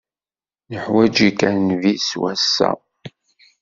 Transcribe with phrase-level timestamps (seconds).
[0.71, 2.69] Neḥwaǧ-ik a nnbi s wass-a!